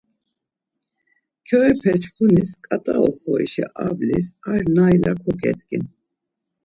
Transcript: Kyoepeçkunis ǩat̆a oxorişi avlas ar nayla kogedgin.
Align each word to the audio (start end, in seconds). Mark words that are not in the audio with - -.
Kyoepeçkunis 1.45 2.51
ǩat̆a 2.65 2.95
oxorişi 3.07 3.63
avlas 3.85 4.27
ar 4.51 4.61
nayla 4.75 5.11
kogedgin. 5.21 5.85